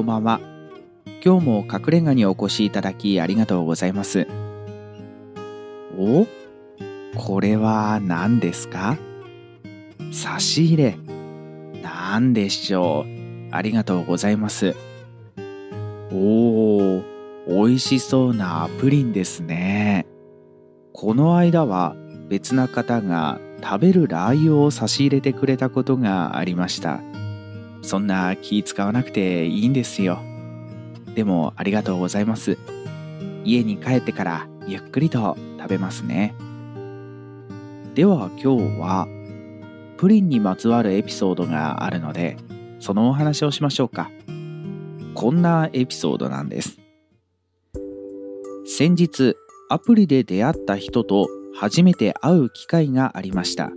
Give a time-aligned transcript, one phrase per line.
[0.00, 0.40] こんばんは。
[1.22, 4.26] 今日も隠れ家にお越しいただきありがとうございます。
[5.98, 6.26] お
[7.14, 8.96] これは何ですか？
[10.10, 10.96] 差し入れ。
[11.82, 13.08] 何でしょう？
[13.54, 14.74] ありがとうございます。
[16.10, 17.04] おー、
[17.46, 20.06] 美味しそうなプリンですね。
[20.94, 21.94] この間は
[22.30, 27.02] 別な方が食べるラー油を差し入れてくれたことがありました。
[27.82, 30.20] そんな気使わなくていいんですよ。
[31.14, 32.58] でもありがとうございます。
[33.44, 36.34] 家に帰ってからゆっくりと食べますね。
[37.94, 39.08] では今日は
[39.96, 42.36] プリンにまつわるエピソードがあるので
[42.78, 44.10] そのお話をしましょうか。
[45.14, 46.78] こんなエピソードなんです。
[48.64, 49.36] 先日
[49.68, 53.72] アプリで出会った人と初めて会う機会がありました。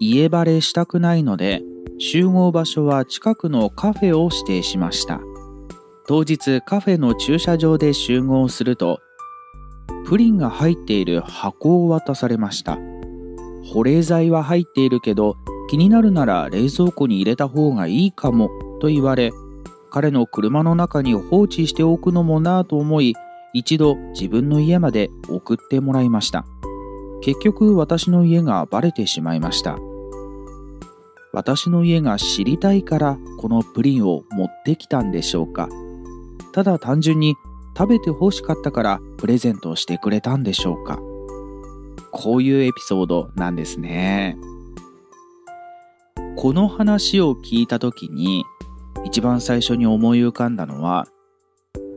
[0.00, 1.62] 家バレしたくないので
[2.02, 5.20] 集合場所は近くのカフェを指定しました。
[6.08, 9.00] 当日カフェの駐車場で集合すると
[10.06, 12.78] プリンが入っている箱を渡されました。
[13.72, 15.36] 保冷剤は入っているけど
[15.68, 18.48] 気になるなら冷蔵庫に入れた方がいいかも
[18.80, 19.30] と言われ
[19.90, 23.14] 彼の車の中に放置しておくのもなぁと思い
[23.52, 26.44] 一度自分の家まで送ってもらいました
[27.22, 29.78] 結局私の家がバレてしまいました
[31.32, 35.68] 私の家が知りたいからこのプリンを持ってきたんでしょうか？
[36.52, 37.36] ただ単純に
[37.76, 40.98] 食べて欲しかったからプレゼントしてくれたんでしょうか？
[42.10, 44.36] こういうエピソードなんですね。
[46.36, 48.44] この話を聞いた時に
[49.04, 51.06] 一番最初に思い浮かんだのは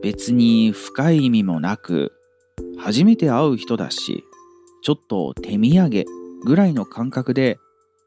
[0.02, 2.12] 別に深い意味もなく
[2.78, 4.24] 初めて会う人だし
[4.82, 6.04] ちょっと手土産
[6.44, 7.58] ぐらいの感覚で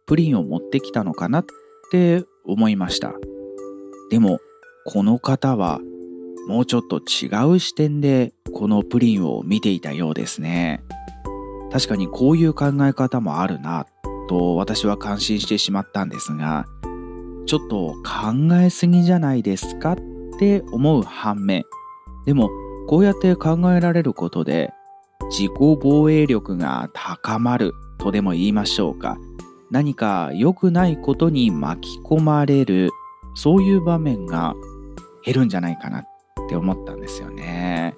[0.08, 1.46] プリンを持ってきたのかなっ
[1.92, 3.14] て思いました。
[4.10, 4.40] でも
[4.86, 5.80] この方は
[6.48, 10.82] もうちょっと違う視点でこのプリンを見ていたようですね。
[11.72, 13.86] 確かにこういう考え方もあるな
[14.30, 16.66] と私は感心してしまったんですが
[17.46, 19.98] ちょっと考えすぎじゃないですかっ
[20.40, 21.64] て思う反面
[22.26, 22.50] でも
[22.88, 24.72] こうやって考えられることで
[25.30, 29.18] 自己防衛力が高まるとでも言いましょうか。
[29.70, 32.90] 何か良くないことに巻き込まれる
[33.36, 34.56] そういう場面が
[35.24, 36.04] 減るんじゃないかなっ
[36.50, 37.96] て思ったんですよね。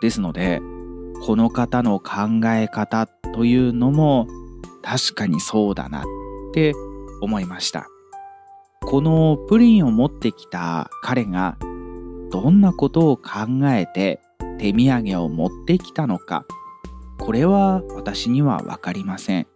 [0.00, 0.60] ですので
[1.24, 4.26] この方の考え方というのも
[4.82, 6.04] 確かにそうだなっ
[6.54, 6.72] て
[7.20, 7.86] 思いました。
[8.82, 11.58] このプリンを持ってきた彼が
[12.30, 13.22] どんなことを考
[13.64, 14.20] えて
[14.58, 16.46] 手土産を持ってきたのか
[17.18, 19.46] これは私には分かりません。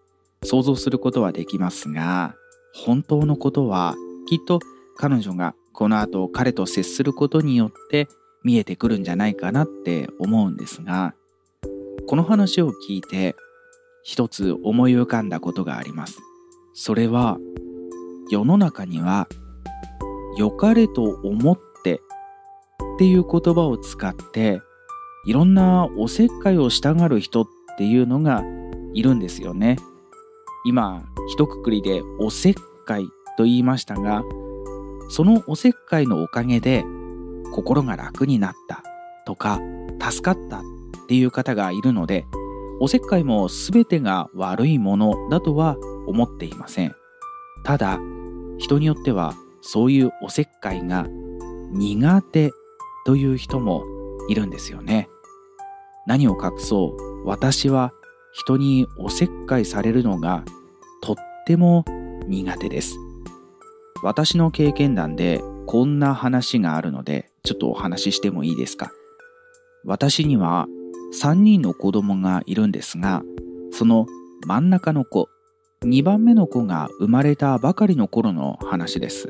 [0.45, 2.35] 想像することはできますが
[2.75, 3.95] 本当のことは
[4.29, 4.61] きっと
[4.97, 8.09] 彼女がこの後彼と接することによって
[8.43, 11.15] 見えてくるんじゃないかなって思うんですが
[12.07, 13.37] この話を聞いて
[14.03, 16.19] 一つ思い浮かんだことがあります。
[16.73, 17.39] それは
[18.31, 19.29] 世の中には
[20.37, 24.61] 良かれと思ってっていう言葉を使って
[25.27, 27.47] いろんなおせっかいをしたがる人っ
[27.77, 28.43] ていうのが
[28.95, 29.77] いるんですよね。
[30.65, 32.55] 今一括りでおせっ
[32.87, 33.07] かい
[33.37, 34.23] と言いましたが
[35.09, 36.85] そのおせっかいのおかげで
[37.53, 38.83] 心が楽になった
[39.27, 39.61] とか
[40.01, 40.63] 助かったっ
[41.09, 42.27] ていう方がいるので
[42.81, 45.77] おせっかいも全てが悪いものだとは
[46.07, 46.95] 思っていません。
[47.63, 47.99] ただ
[48.59, 51.07] 人によってはそういうおせっかいが
[51.73, 52.51] 苦手
[53.05, 53.85] という人も
[54.29, 55.09] いるんですよね。
[56.07, 57.93] 何を隠そう私は
[58.33, 60.45] 人におせっかいされるのが
[61.03, 61.85] とっても
[62.27, 62.97] 苦手です。
[64.03, 68.91] 私の経験談でこんな話があるのでちょっとお話ししてもいいですか？
[69.85, 70.67] 私には
[71.21, 73.23] 3人の子供がいるんですが
[73.73, 74.07] その
[74.47, 75.29] 真ん中の子
[75.83, 79.29] 2番目の子が生まれたばかりの頃の話です。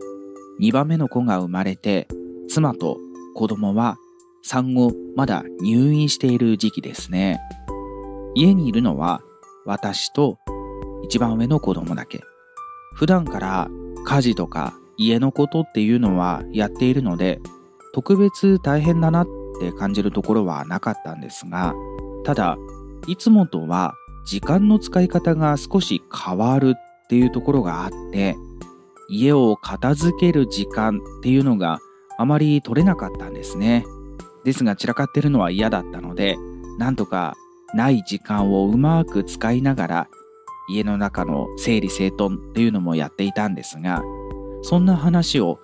[0.61, 2.07] 2番目の子が生まれて
[2.49, 2.99] 妻と
[3.35, 3.97] 子供は
[4.43, 7.41] 産後まだ入院している時期ですね。
[8.35, 9.21] 家にいるのは
[9.67, 10.39] 私と
[11.03, 12.21] 一番上の子供だけ。
[12.95, 13.69] 普段から
[14.05, 17.41] 家事とか家のことっていうのはやっているので
[17.95, 19.27] 特別大変だなっ
[19.61, 21.75] て感じるところはなかったんですが
[22.25, 22.59] ただ
[23.07, 23.95] いつもとは
[24.27, 28.37] 時間の使い方が少し変わるっていうところがあって
[29.09, 31.79] 家を片付ける時間っていうのが
[32.19, 33.85] あまり取れなかったんですね。
[34.45, 36.37] ですが散らかってるのは嫌だったので
[36.79, 37.35] なんとか
[37.75, 40.09] ない時間をうまく使いながら
[40.69, 44.03] 家の中の整理整頓っていうのもやっていたんですが
[44.63, 45.59] そんな話を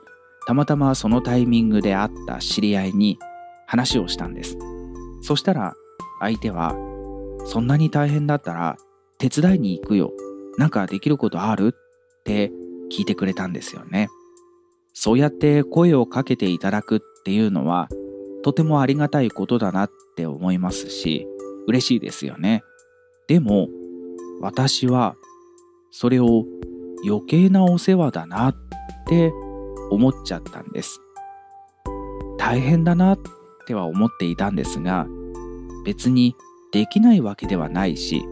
[0.47, 3.19] たまたまそのタイミングで会った知り合いに
[3.67, 4.57] 話をしたんです。
[5.23, 5.75] そしたら
[6.21, 6.75] 相手は
[7.45, 8.77] そんなに大変だったら
[9.19, 10.13] 手伝いに行くよ。
[10.57, 11.75] なんかできることある？
[11.75, 12.53] って
[12.93, 14.09] 聞いてくれたんですよね。
[14.93, 17.89] そうやって声をかけていただくっていうのは
[18.43, 21.27] とてもありがたいことだなって思いますし
[21.67, 22.63] 嬉しいですよね。
[23.29, 23.69] でも
[24.41, 25.17] 私は
[25.91, 26.45] それを
[27.07, 28.57] 余計なお世話だなっ
[29.07, 29.33] て
[29.91, 31.01] 思っちゃったんです。
[32.39, 33.19] 大変だなっ
[33.67, 35.07] ては思っていたんですが
[35.85, 36.37] 別に
[36.73, 38.25] できないわけではないし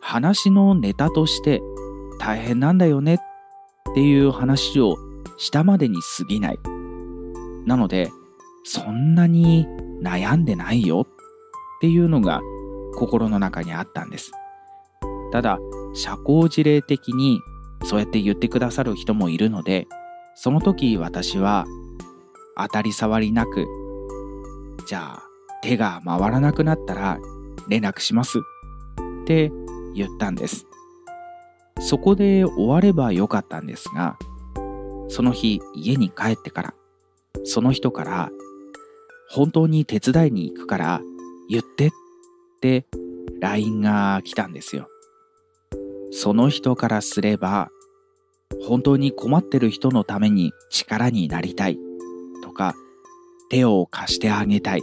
[0.00, 1.60] 話のネタとして
[2.18, 4.96] 大変なんだよねっていう話を
[5.38, 6.58] したまでに過ぎない。
[7.66, 8.10] なので
[8.64, 9.66] そんなに
[10.02, 11.06] 悩んでないよ。
[11.80, 12.42] っていうのが
[12.94, 14.32] 心の中にあったんです。
[15.32, 15.58] ただ
[15.94, 17.40] 社交辞令的に
[17.84, 19.86] そうやって言ってくださる人もいるので
[20.34, 21.64] その時私は
[22.58, 23.66] 当たり障りなく
[24.86, 25.22] じゃあ
[25.62, 27.18] 手が回らなくなったら
[27.68, 28.40] 連絡します。
[29.22, 29.50] って
[29.94, 30.66] 言ったんです。
[31.78, 34.18] そこで終わればよかったんですが
[35.08, 36.74] その日家に帰ってから
[37.44, 38.30] その人から
[39.30, 41.00] 本当に手伝いに行くから
[41.50, 41.90] 言ってっ
[42.60, 42.86] て
[43.40, 44.88] LINE が来たんですよ。
[46.12, 47.70] その人からすれば
[48.66, 51.78] 本当に困ってる人のために力になりたい
[52.42, 52.74] とか
[53.48, 54.82] 手を貸してあげたい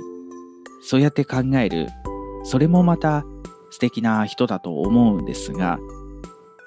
[0.82, 1.88] そうやって考える
[2.44, 3.26] それもまた
[3.72, 5.80] 素敵な人だと思うんですが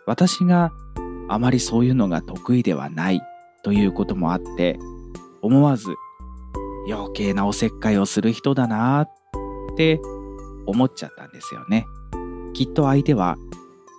[0.06, 0.72] 私が
[1.28, 3.20] あまりそういうのが得意ではない
[3.62, 4.78] ということもあって
[5.40, 5.94] 思わず
[6.90, 9.06] 余計なおせっかいをする人だな
[9.72, 10.00] って
[10.66, 11.86] 思っちゃったんですよね。
[12.52, 13.36] きっと相手は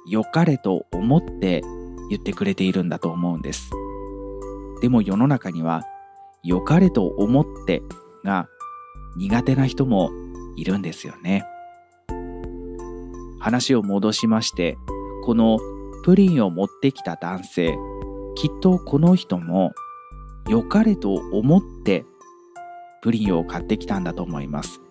[0.08, 1.62] 良かれと思って
[2.10, 3.70] 言ってくれているんだと思うんです。
[4.82, 5.84] でも世の中には
[6.44, 7.84] 良かれと思って
[8.24, 8.48] が
[9.16, 10.10] 苦手な人も
[10.56, 11.46] いるんですよね。
[13.40, 14.78] 話を戻しまして
[15.24, 15.60] この
[16.04, 17.78] プリンを持ってきた男性
[18.36, 19.72] きっとこの人も
[20.48, 22.06] 良かれと思って
[23.02, 24.82] プリンを買ってきたんだと思います。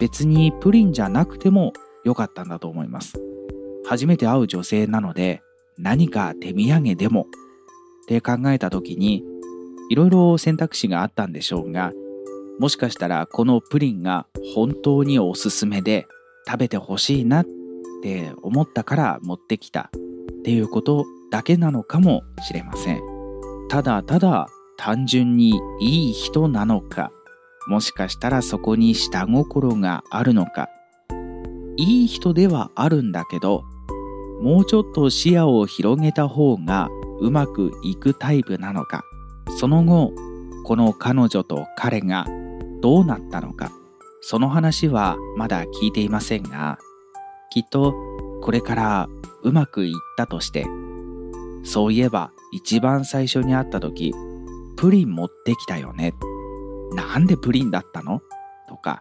[0.00, 1.72] 別にプリンじゃなくても
[2.04, 3.20] 良かったんだと思います。
[3.86, 5.42] 初めて会う女性なので
[5.78, 7.26] 何か手土産でも。
[8.02, 9.22] って考えた時に
[9.88, 11.92] いろいろ選択肢があったんでしょうが
[12.58, 16.06] もしかしたらこのプリンが本当におすすめで
[16.46, 17.46] 食べてほしいなっ
[18.02, 19.90] て思ったから持ってきた。
[20.40, 23.00] っていうことだけなのかもしれません。
[23.68, 27.12] ただただ単純にいい人なのか。
[27.66, 30.68] もしかしたらそこに下心があるのか。
[31.76, 33.64] いい人ではあるんだけど
[34.42, 39.04] もうちょっと視野を広げた方がうまくいくタイプなのか。
[39.58, 40.12] その後
[40.64, 42.26] この彼女と彼が
[42.80, 43.70] どうなったのか。
[44.20, 46.78] その話はまだ聞いていませんが
[47.50, 47.92] きっと
[48.40, 49.08] これから
[49.42, 50.64] うまくいったとして
[51.64, 54.14] そういえば一番最初に会った時
[54.76, 56.14] プリン持ってきたよね。
[56.94, 58.20] なんでプリンだったの？
[58.68, 58.98] とか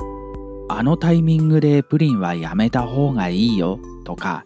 [0.70, 3.80] あのタイミングでプリンはやめた方がいいよ？
[4.06, 4.46] とか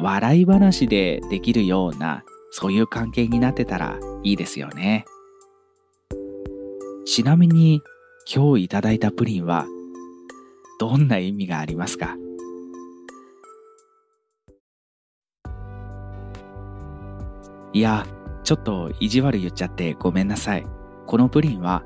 [0.00, 5.04] 笑い話でできるようなそういう関係になってたらいいですよね。
[7.06, 7.80] ちなみに
[8.32, 9.66] 今日いただいたプリンは
[10.78, 12.16] どんな意味がありますか？
[17.72, 18.06] いや
[18.42, 20.66] ちょっと意地悪言っちゃってごめんなさい。
[21.06, 21.84] このプリンは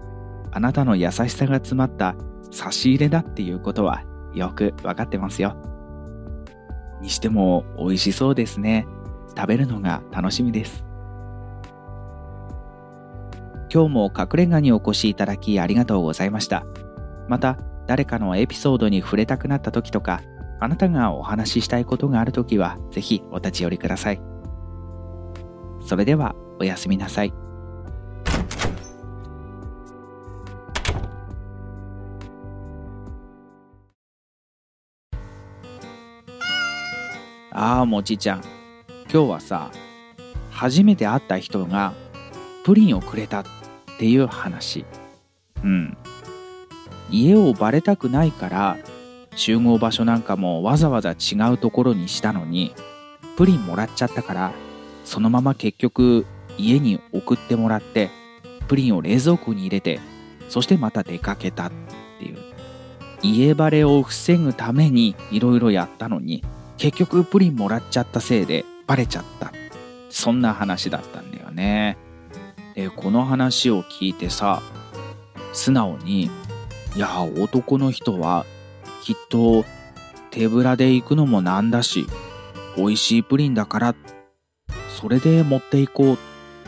[0.53, 2.15] あなたの優しさが詰まった
[2.51, 4.03] 差し入れだっていうことは
[4.35, 5.57] よくわかってますよ
[7.01, 8.87] にしても美味しそうですね。
[9.37, 10.85] 食べるのが楽しみです。
[13.73, 16.65] 今日も隠れ家にお越しいただきありがとうございました。
[17.29, 20.23] また、誰かのエピソードに触れたくなった時とか、
[20.59, 24.21] あなたがお話ししたいことがある時は、ぜひお立ち寄りください。
[25.87, 27.33] それでは、おやすみなさい。
[37.63, 38.41] ああ、もちちゃん。
[39.13, 39.71] 今日はさ、
[40.51, 41.93] 初めて会った人が
[42.65, 43.45] プリンをくれたっ
[43.99, 44.87] ていう話。
[45.63, 45.95] うん。
[47.11, 48.79] 家をバレたくないから
[49.37, 52.73] 集合場所なんかもわざわざ違うところにしたのに
[53.37, 54.53] プリンもらっちゃったから
[55.05, 56.25] そのまま結局
[56.57, 58.09] 家に送ってもらって
[58.69, 60.01] プリンを冷蔵庫に入れて
[60.49, 61.73] そしてまた出かけたっ
[62.21, 62.39] ていう
[63.23, 66.43] 家バレを防ぐためにいろいろやったのに
[66.81, 69.53] 結局プリンもらっちゃったせいでバレちゃった。
[70.09, 71.99] そんな話だったんだよね。
[72.75, 74.63] でこの話を聞いてさ
[75.53, 76.31] 素直に
[76.97, 78.47] いや男の人は
[79.03, 79.67] きっと
[80.31, 82.07] 手ぶらで行くのもなんだし
[82.79, 83.95] 美味しいプリンだから
[84.99, 86.17] それで持っていこうっ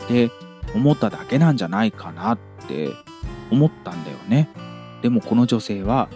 [0.08, 0.30] て
[0.74, 2.38] 思っただけなんじゃないかなっ
[2.68, 2.90] て
[3.50, 4.50] 思ったんだよね。
[5.00, 6.10] でもこの女性は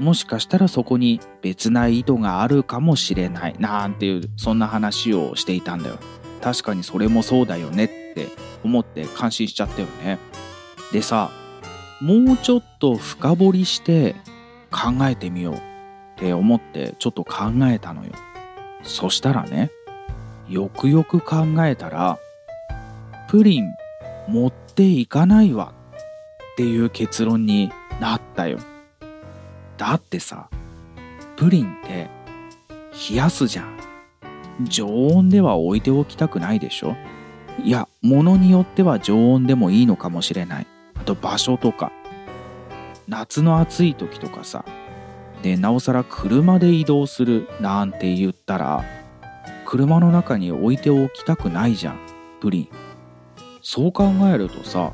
[0.00, 5.98] もしかしたらそこに別な意図があるかもしれないなんていうそんな話をしていたんだよ。
[6.40, 8.28] 確かにそれもそうだよねって
[8.64, 10.18] 思って感心しちゃったよね。
[10.90, 11.30] でさ
[12.00, 14.16] もうちょっと深掘りして
[14.70, 15.60] 考えてみようっ
[16.16, 18.12] て思ってちょっと考えたのよ。
[18.82, 19.70] そしたらね
[20.48, 22.18] よくよく考えたら
[23.28, 23.74] プリン
[24.28, 25.74] 持っていかないわ
[26.52, 28.60] っていう結論になったよ。
[29.80, 30.50] だってさ
[31.36, 32.10] プリンって
[33.10, 33.78] 冷やすじゃん。
[34.64, 36.94] 常温では置いておきたくないでしょ？
[37.64, 40.66] いや物によっては常温でもいいのかもしれない。
[40.96, 41.92] あと場所とか。
[43.08, 44.66] 夏の暑い時とかさ。
[45.42, 48.84] でなおさら車で移動するなんて言ったら
[49.64, 51.98] 車の中に置いておきたくないじゃん
[52.42, 52.68] プリン。
[53.62, 54.92] そう考えるとさ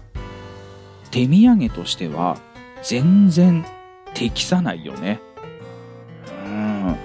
[1.10, 2.38] 手土産としては
[2.84, 3.64] 全然
[4.16, 5.20] 適さないよね。
[6.46, 6.96] うん。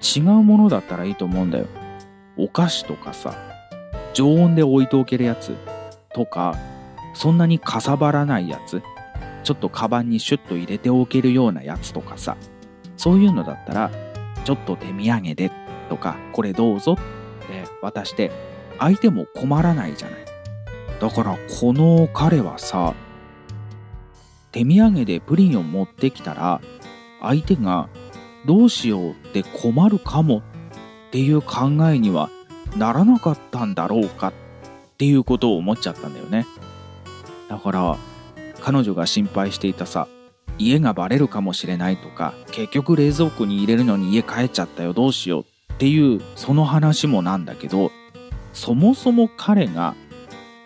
[0.00, 1.66] 違うものだったらいいと思うんだよ。
[2.36, 3.34] お菓子とかさ、
[4.14, 5.56] 常温で置いておけるやつ
[6.14, 6.56] とか、
[7.14, 8.80] そんなにかさばらないやつ、
[9.42, 12.36] ちょっとカバンにシュッと入れておけるようなやつとかさ、
[12.96, 13.90] そういうのだったら、
[14.44, 15.50] ちょっと手土産で
[15.88, 17.02] とか、これどうぞって
[17.82, 18.30] 渡して、
[18.78, 20.20] 相手も困らないじゃない。
[21.00, 22.94] だからこの彼はさ、
[24.52, 26.60] 手土産でプリンを持ってきたら
[27.20, 27.88] 相手が
[28.46, 30.42] どうしようって困るかもっ
[31.10, 32.30] ていう考えには
[32.76, 34.32] ならなかったんだろうかっ
[34.98, 36.46] ていうことを思っちゃったんだよね。
[37.48, 37.96] だから
[38.60, 40.08] 彼女が心配していたさ
[40.58, 47.90] 家がバレるかもしれないとか結局冷蔵庫に入れるのに家帰っちゃったよどうしようっていうその話もなんだけど
[48.52, 49.94] そもそも彼が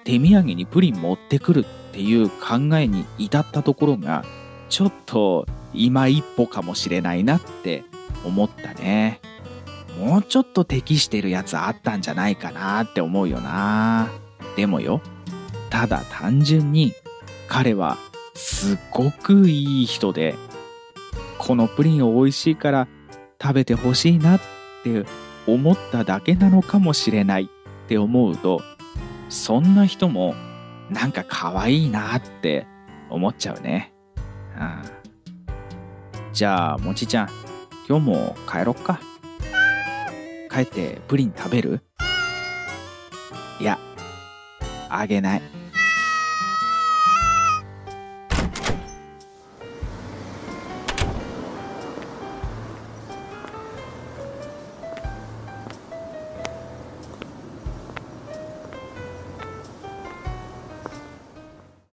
[0.05, 4.25] 手土産にプリン持ってくるっていう考えに至ったところが
[4.71, 7.85] ちょっと今一歩かもしれないなって
[8.25, 9.21] 思ったね。
[10.01, 14.09] もうちょっと適してるやつあったんじゃないかなって思うよな。
[14.57, 15.03] でもよ
[15.69, 16.95] ただ単純に
[17.47, 17.99] 彼は
[18.35, 20.35] すっごくいい人で
[21.37, 22.89] このプリンを美味しいから
[23.41, 24.41] 食べてほしいなっ
[24.83, 25.05] て
[25.47, 28.63] 思っただけなのかもしれないって思うと
[29.29, 30.35] そんな人も
[30.93, 32.67] なんか可愛いなって
[33.11, 33.93] 思っちゃうね。
[34.59, 34.83] うん、
[36.33, 37.29] じゃあ、もちちゃん、
[37.89, 39.01] 今日も帰ろっか。
[40.51, 41.81] 帰ってプリン食べる？
[43.59, 43.79] いや、
[44.91, 45.43] あげない。